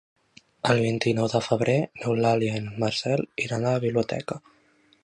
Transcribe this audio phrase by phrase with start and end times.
[0.73, 4.43] El vint-i-nou de febrer n'Eulàlia i en Marcel iran a la biblioteca.